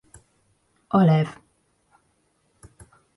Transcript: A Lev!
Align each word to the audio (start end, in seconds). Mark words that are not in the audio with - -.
A 0.99 1.03
Lev! 1.07 1.29